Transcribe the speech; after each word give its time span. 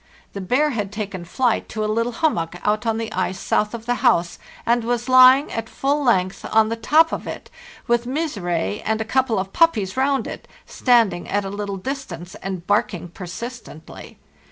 The 0.33 0.41
bear 0.41 0.71
had 0.71 0.91
taken 0.91 1.25
flight 1.25 1.69
to 1.69 1.83
a 1.83 1.87
THE 1.87 1.93
JOURNEY 1.93 2.11
SOUTHWARD 2.13 2.15
543 2.55 2.63
little 2.65 2.65
hummock 2.71 2.87
out 2.87 2.89
on 2.91 2.97
the 2.97 3.13
ice 3.13 3.39
south 3.39 3.75
of 3.75 3.85
the 3.85 4.01
house, 4.03 4.39
and 4.65 4.83
was 4.83 5.07
lying 5.07 5.51
at 5.51 5.69
full 5.69 6.03
length 6.03 6.43
on 6.51 6.69
the 6.69 6.75
top 6.75 7.11
of 7.11 7.27
it, 7.27 7.51
with' 7.85 8.07
Misere' 8.07 8.81
and 8.83 8.99
a 8.99 9.05
couple 9.05 9.37
of 9.37 9.53
puppies 9.53 9.95
round 9.95 10.25
it, 10.25 10.47
standing 10.65 11.29
at 11.29 11.45
a 11.45 11.51
little 11.51 11.77
distance 11.77 12.33
and 12.41 12.65
barking. 12.65 13.09
persistently. 13.09 14.17